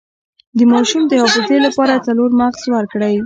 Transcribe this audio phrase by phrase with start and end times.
[0.57, 3.15] د ماشوم د حافظې لپاره څلور مغز ورکړئ